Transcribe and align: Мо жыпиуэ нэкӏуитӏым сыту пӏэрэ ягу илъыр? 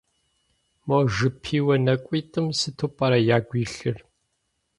Мо 0.87 0.97
жыпиуэ 1.15 1.75
нэкӏуитӏым 1.85 2.47
сыту 2.59 2.87
пӏэрэ 2.95 3.19
ягу 3.37 3.55
илъыр? 3.63 3.97